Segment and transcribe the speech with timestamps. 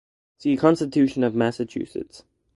[0.39, 2.23] See Constitution of Massachusetts.